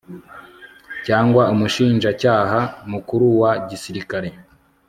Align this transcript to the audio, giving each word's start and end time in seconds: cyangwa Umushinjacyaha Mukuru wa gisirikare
cyangwa 1.05 1.43
Umushinjacyaha 1.53 2.59
Mukuru 2.91 3.25
wa 3.41 3.51
gisirikare 3.69 4.29